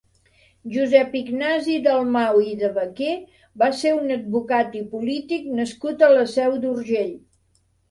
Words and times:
Josep 0.75 1.11
Ignasi 1.19 1.75
Dalmau 1.87 2.39
i 2.53 2.55
de 2.63 2.71
Baquer 2.79 3.13
va 3.63 3.69
ser 3.83 3.93
un 3.99 4.15
advocat 4.17 4.75
i 4.81 4.83
polític 4.97 5.49
nascut 5.61 6.05
a 6.09 6.13
la 6.17 6.27
Seu 6.35 6.61
d'Urgell. 6.67 7.17